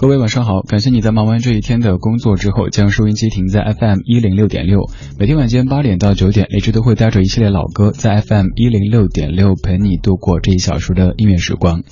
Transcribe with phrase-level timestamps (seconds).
[0.00, 4.88] 各位晚上好，感谢你在忙完这一天的工作之后，将收音机停在 FM 一零六点六。
[5.18, 11.82] 每天晚间八点到九点，李志都会带着一系列老歌，在 FM 一零六点六陪你度过这一小时的音乐时光。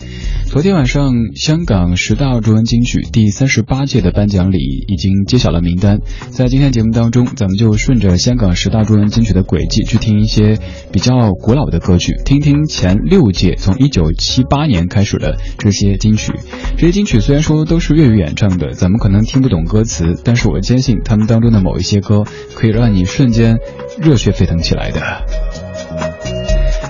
[0.47, 5.99] 昨天晚上，香港十大中文金曲第三十八届的颁奖礼已经揭晓了名单。
[6.31, 10.57] 在今天节目当中，咱们就顺着香港十大中文金曲的轨迹去听一些
[10.93, 16.33] 比较古老的歌曲，听听前六届从一九七八年开始的这些金曲。
[16.79, 17.96] 这些金曲虽然说都是。
[17.97, 23.57] 粤语演唱的，咱们可能听不懂歌词，但是我坚信他们当中的某一些歌，可以让你瞬间
[23.99, 25.01] 热血沸腾起来的。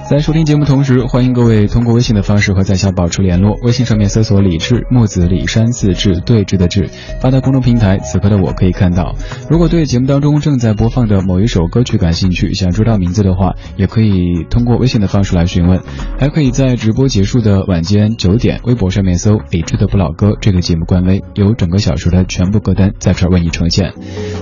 [0.08, 3.56] 在收听节目同时，欢迎各位通过微信的方式和在下保持联络。
[3.64, 6.88] 微信上面搜索“理智木子李山四智对峙”的智，
[7.20, 7.98] 发到公众平台。
[7.98, 9.16] 此刻的我可以看到，
[9.50, 15.80] 如果对节目当中正在播放的某一首歌曲感兴趣，想知道名字的话，也可以通过微信的方式来询问。
[16.20, 23.92] 还可以在直播结束的晚间九点，微博上面搜“李智的不老歌”这个节目官微，有整个小时的全部歌单在这儿为你呈现。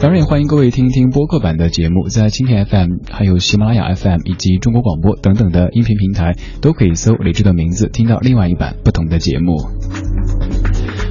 [0.02, 5.53] 当然，也欢迎各位听一听播客版的节目，在蜻蜓 FM、还有喜马拉雅 FM 以及中国广播等等。
[5.54, 9.54] 的音频平台都可以搜李志的名字，听到另外一版不同的节目。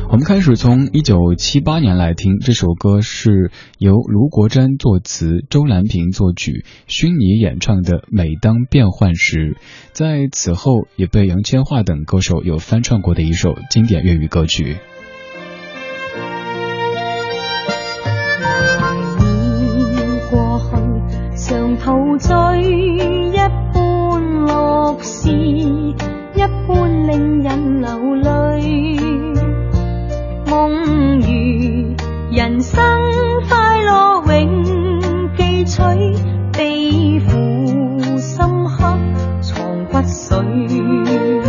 [0.09, 8.03] 我们开始从一九七八年来听这首歌，是由卢国沾作词，周兰萍作曲，勋妮演唱的。
[8.11, 9.57] 每当变幻时，
[9.93, 14.77] 在此后也被杨千嬅等歌手有翻唱过的一首经典粤语歌曲。
[20.29, 21.07] 过去，
[21.37, 23.12] 常陶醉。
[25.23, 28.99] 事一般令人流泪，
[30.51, 31.95] 梦如
[32.35, 32.75] 人生
[33.47, 34.99] 快乐永
[35.37, 35.81] 记取，
[36.51, 38.99] 悲苦深刻
[39.41, 41.42] 藏骨髓。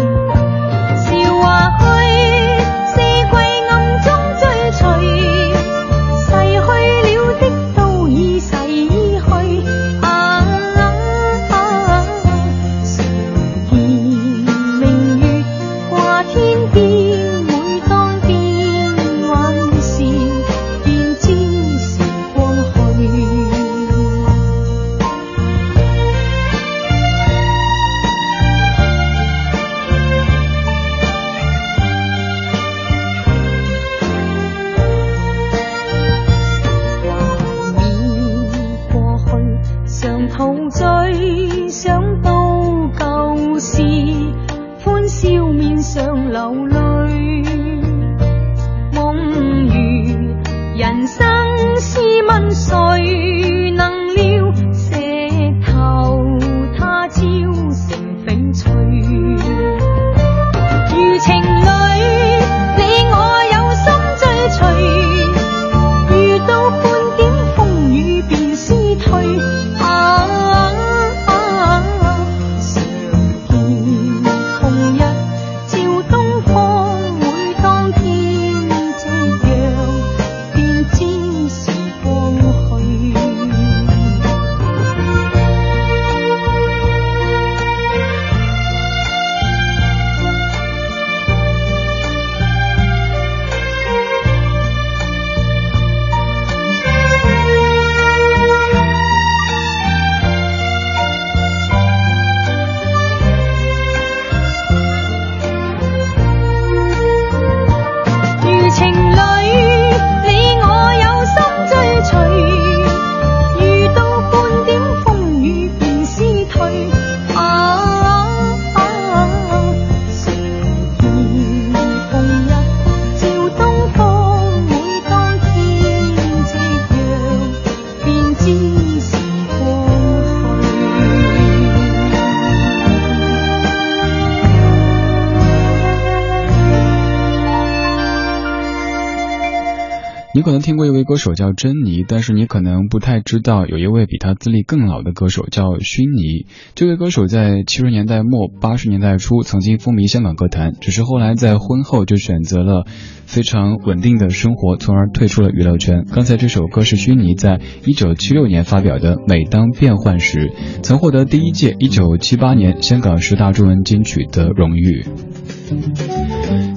[140.64, 146.46] 听过一位歌手叫珍妮，但是你可能不太知道，有一位比他资历更老的歌手叫勋妮。
[146.74, 152.86] 这位歌手在七十年代末八十年代初曾经风靡香港歌坛，只是后来在婚后就选择了
[153.26, 156.06] 非常稳定的生活，从而退出了娱乐圈。
[156.10, 160.50] 刚才这首歌是勋妮在一九七六年发表的《每当变幻时》，
[160.80, 165.04] 曾获得第一届一九七八年香港十大中文金曲的荣誉。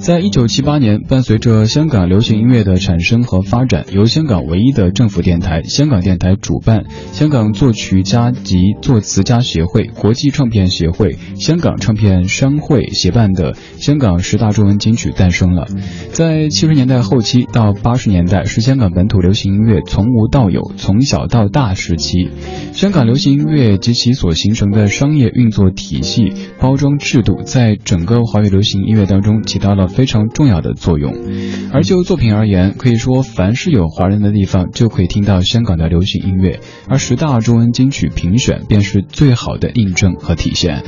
[0.08, 13.52] 在一九七八年，伴随着香港流行音乐的产生和发展，由香港唯一的政府电台——香港电台主办，香港作曲家及作词家协会、国际唱片协会、香港唱片商会协办的
[13.84, 15.66] 《香港十大中文金曲》诞生了。
[16.14, 22.30] 在七十年代后期到八十年代，是香港本土流行音乐从无到有、从小到大时期。
[22.72, 26.32] 香港流行音乐及其所形成的商业运作体系、
[26.62, 29.90] 包装制度，在整个华语流行音乐当中起到了。
[29.98, 31.12] 非常重要的作用。
[31.74, 40.84] 而就作品而言，可以说凡是有华人的地方，就可以听到香港的流行音乐，而十大中文金曲评选便是最好的印证和体现。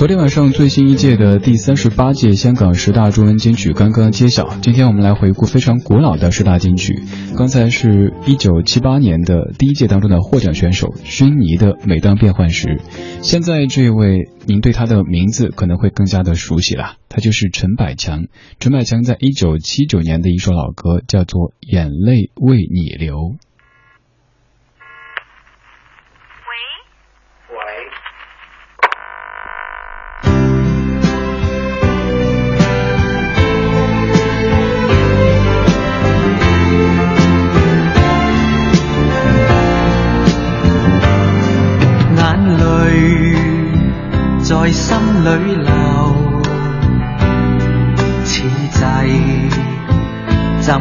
[0.00, 4.48] 昨天晚上最新一届的第三十八届香港十大中文金曲刚刚揭晓。
[4.62, 7.02] 今天我们来回顾非常古老的十大金曲。
[7.36, 12.66] 刚才是一九七八年的第一届当中的获奖选手薰妮的《每当变幻时》，
[13.20, 18.24] 现在这位您对他的名字可能会更加的熟悉了，他就是陈百强。
[18.58, 23.16] 陈百强在一九七九年的一首老歌叫做《眼泪为你流》。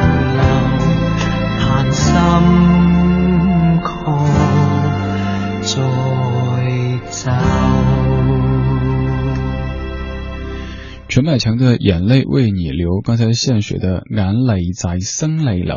[11.26, 15.75] 麦强的眼泪为你流，刚才献血的眼泪在心里流。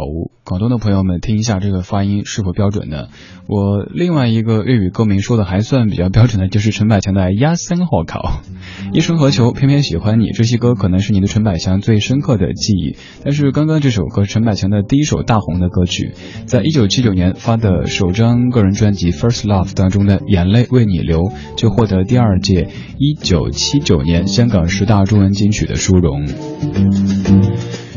[0.49, 3.05] 广东的朋友们，听一下这个发音是否标准呢？
[3.47, 7.21] 我另外一个粤语歌名说的还算比较标准的，就是陈百强的
[7.85, 8.41] 《火烤》。
[8.91, 10.31] 一生何求》，偏偏喜欢你。
[10.35, 12.95] 这些歌可能是你的陈百强最深刻的记忆。
[13.23, 16.13] 但是刚刚这首歌，陈百强的第一首大红的歌曲，
[16.47, 21.19] 在一九七九年发的首张个人专辑《First Love》当中的《眼泪为你流》，
[21.57, 26.25] 就获得第二届一九七九年香港十大中文金曲的殊荣。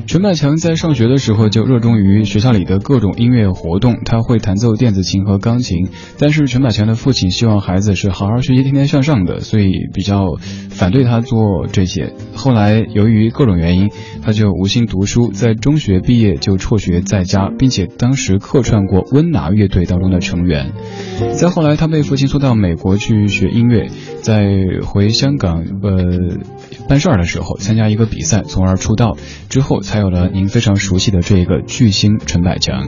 [0.04, 5.88] 陈百强在上学的时候就热衷于学校里的各种音乐活动，他会弹奏电子琴和钢琴。
[6.18, 10.24] 但是陈百强的父亲希望孩子是好好学习、天天向上的，所以比较
[10.70, 12.12] 反对他做这些。
[12.34, 13.90] 后来由于各种原因，
[14.22, 20.72] 他就无心读书，在中学毕业就辍学在家，并且当时客串过温拿乐队当中的成员。
[21.34, 23.86] 再后来，他被父亲送到美国去学音乐，
[24.20, 24.44] 在
[24.84, 26.38] 回香港，呃。
[26.88, 29.16] 办事儿的时候，参加一个比赛，从而出道
[29.48, 32.80] 之后，才有了您非常熟悉的这一个巨星陈百强。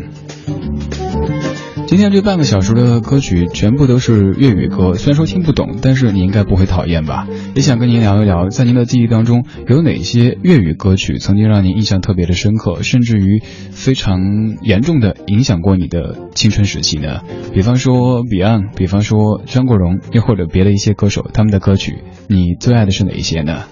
[1.86, 7.28] 今天这半个小时的歌曲全部都是粤语歌，虽然说听不懂，但是你应该不会讨厌吧？
[7.54, 14.18] 也想跟您聊一聊，在您的记忆当中有哪些粤语歌曲曾经让您印象特别的深刻，甚至于非常
[14.62, 17.20] 严重的影响过你的青春时期呢？
[17.52, 21.98] 比方说 Beyond，比方说张国荣，又或者别的一些歌手，他们的歌曲
[22.28, 23.64] 你最爱的是哪一些呢？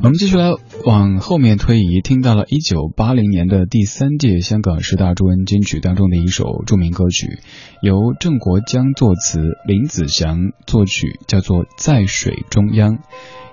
[0.00, 0.50] 我们继续来
[0.84, 6.27] 往后面推移，听到了1980年的第三届香港十大中文金曲当中的一。
[6.28, 7.38] 一首著名歌曲，
[7.80, 12.96] 由郑国江作词，林子祥作曲，叫做《在水中央》。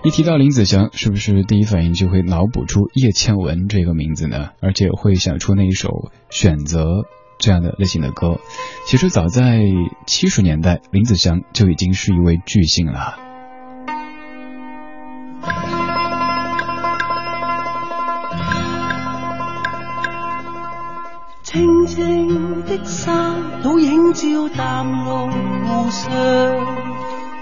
[0.04, 4.50] 一提到林子祥，是不是第一反应就会脑补出叶倩文这个名字呢？
[4.60, 5.88] 而且会想出那一首
[6.28, 6.84] 《选择》
[7.40, 8.38] 这样的类型的歌。
[8.86, 9.62] 其实早在
[10.06, 13.25] 七十年代，林子祥就已经是一位巨星了。
[21.56, 24.22] 清青的山，倒映照
[24.54, 26.12] 淡蓝湖上，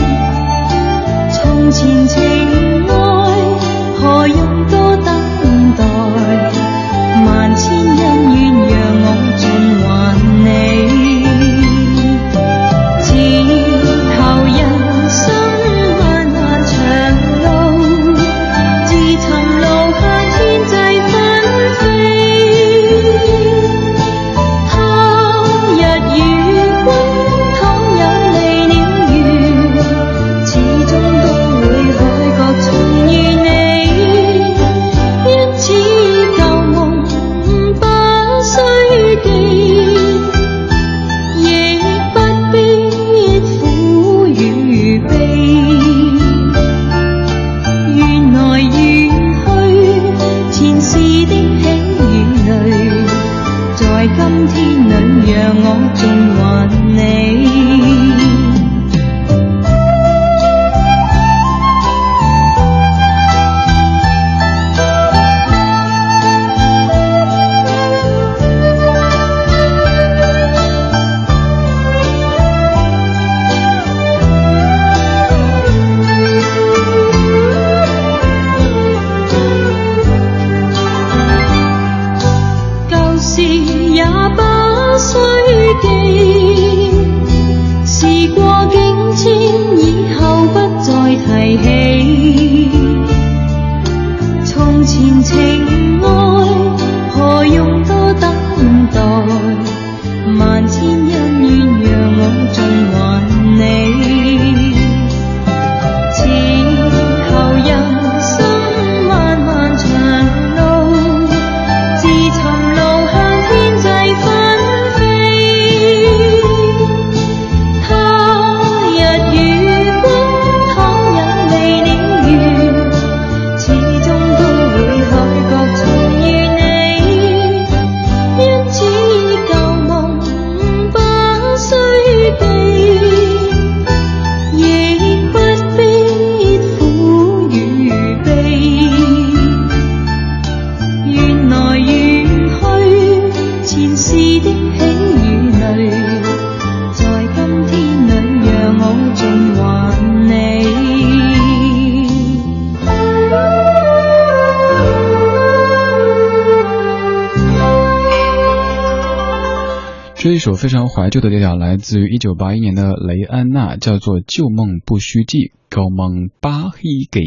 [160.25, 165.37] 这一首非常怀旧的调，来自于一九八一年的雷安娜，叫做《旧梦不虚记》。
[165.75, 167.21] 高芒巴黑给，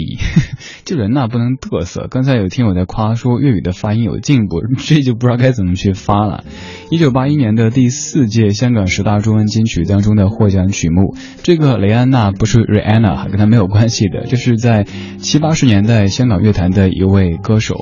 [0.85, 2.07] 这人呐不能嘚瑟。
[2.09, 6.45] 刚才有听友在夸说粤语的发音有进步，这就不知道该怎么去发了。
[6.89, 14.23] 一九八一年的第四届香港十大中文金曲当中的获奖曲目，这个雷安娜不是 Rihanna，跟她没有关系的。
[14.27, 14.85] 这是在
[15.17, 17.75] 七八十年代香港乐坛的一位歌手，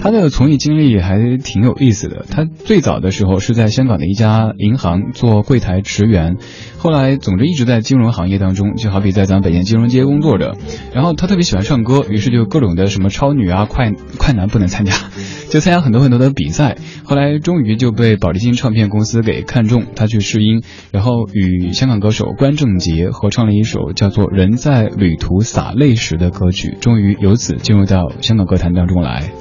[0.00, 2.24] 他的从艺经历还挺有意思的。
[2.30, 6.36] 他最早的时候是在香港的一家银行做柜台职员。
[6.82, 10.56] 后来，总之一直在金融行业当中，就好比在咱北京金融街工作着。
[10.92, 14.92] 然后他特别喜欢唱歌，于是就各种的什么超女啊、快快男不能参加，
[15.48, 16.76] 就参加很多很多的比赛。
[17.04, 29.32] 后来终于就被保利金唱片公司给看中，他去试音，然后与香港歌手关正杰合唱了一首叫做《人在旅途洒泪时》的歌曲，终于由此进入到香港歌坛当中来。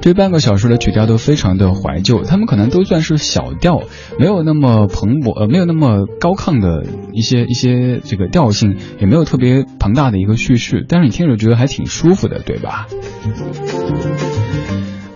[0.00, 3.82] 这半个小时的曲调都非常的怀旧，他们可能都算是小调，
[4.18, 12.88] 没有那么蓬勃，呃，没有那么高亢的一些一些这个调性，也没有特别庞大的一个叙事，但是你听着觉得还挺舒服的，对吧？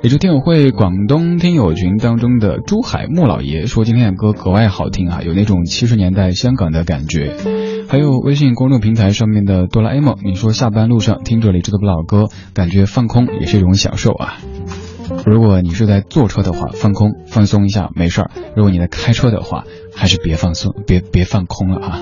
[0.03, 7.35] 也就听友会广东听友群当中的珠海穆老爷说，今天的歌格外好听啊，有那种七十年代香港的感觉。
[7.89, 14.35] 还有微信公众平台上面的哆啦 A 梦，你说下班路上听着李志的不老歌，感觉放空也是一种享受啊。
[15.25, 19.63] 如果你是在坐车的话，放空放松一下没事儿；如果你在开车的话，
[19.95, 22.01] 还是别放松，别别放空了哈。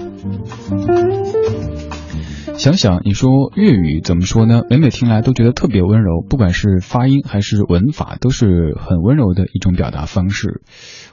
[2.57, 4.63] 想想你说粤语怎么说呢？
[4.71, 10.63] 每每听来都觉得特别温柔，不管是发音还是文法，都是很温柔的一种表达方式。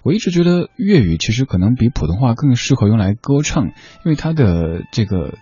[0.03, 3.71] 我一直觉得粤语其实可能比普通话更适合用来歌唱，因
[4.05, 5.33] 为它的这个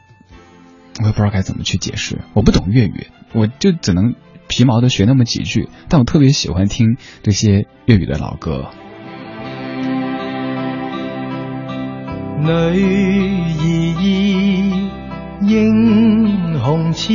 [1.02, 4.16] 我也不知道该怎么去解释，我不懂粤语，我就只能
[4.48, 5.68] 皮毛的学那么几句。
[5.90, 8.68] 但我特别喜欢听这些粤语的老歌。
[12.42, 12.74] 女儿
[15.42, 17.14] 英雄痴，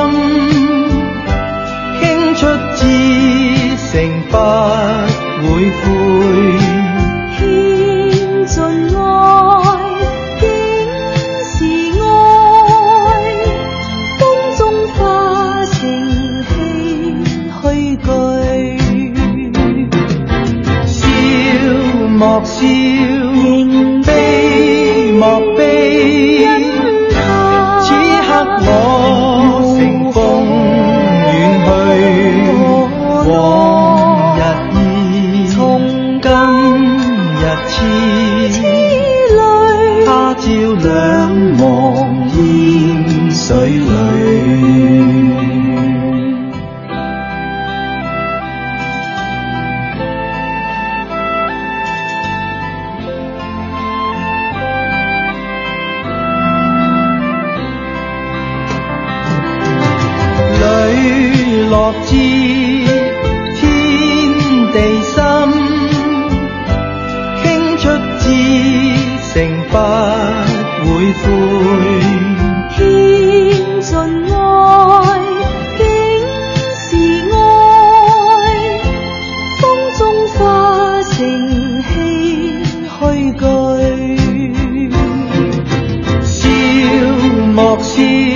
[87.82, 88.35] 心。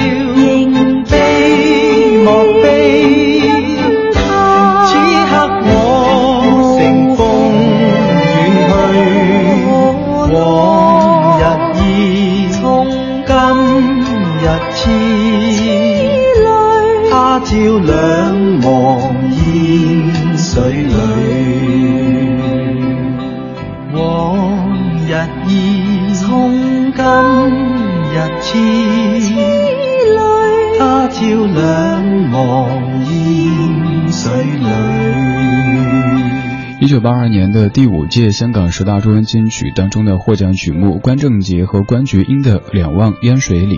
[37.74, 43.76] 第五届香港十大中文金曲当中的获奖曲目，关正杰和关菊英的《两忘烟水里》。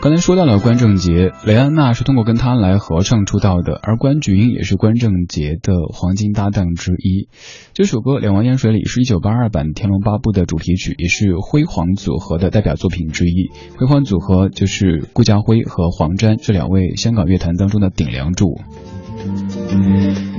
[0.00, 7.28] 刚才说到了关正杰，雷安娜是通过跟他来合唱出道的，而关菊英也是关正杰的黄金搭档之一。
[7.72, 13.48] 这首歌《两忘烟水里》是一九八二版《天龙八部》的主题曲，也是辉煌组合的代表作品之一。
[13.78, 18.60] 辉煌组合就是顾嘉辉和黄沾这两位香港乐坛当中的顶梁柱。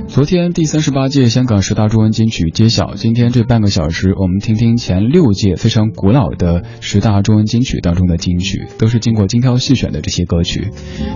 [0.08, 2.94] 昨天第三十八届香港十大中文金曲揭晓。
[2.94, 10.70] 今天这半个小时，我们听听前六届非常古老的十大中文金曲当中的金曲，都是经过精挑细选的这些歌曲。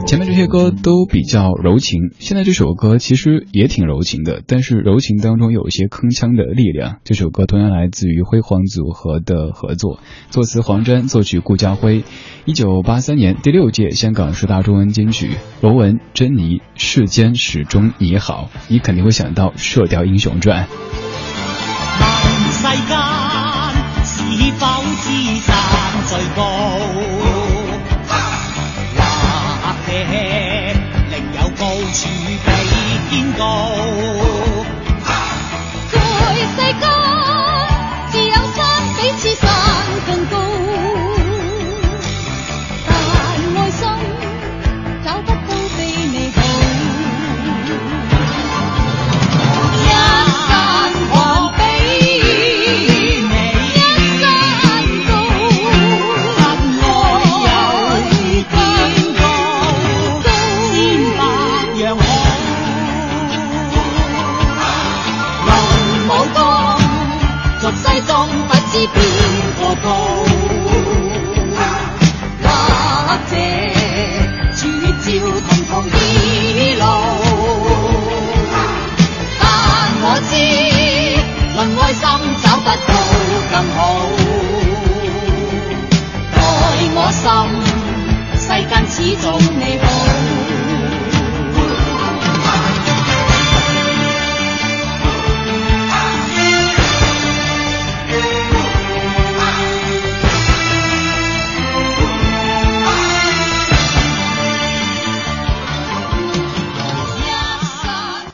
[0.07, 6.99] 前面这些歌都比较柔情，现在这首歌其实也挺柔情的，但是柔情当中有一些铿锵的力量。
[7.05, 12.03] 这首歌同样来自于辉煌组合的合作，作词黄沾，作曲顾家辉。
[12.45, 15.31] 一九八三年第六届香港十大中文金曲，
[15.63, 17.60] 罗文、珍妮《世间时。
[17.65, 20.65] 中你好，你肯定会想到《射雕英雄传》。
[24.03, 24.67] 世是否
[26.09, 26.79] 最高
[31.93, 34.40] 处比天高？